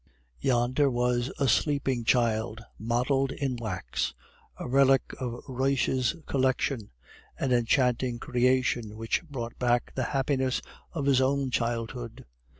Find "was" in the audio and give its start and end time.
0.89-1.31